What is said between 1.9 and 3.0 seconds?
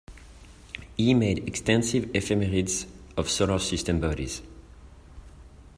ephemerides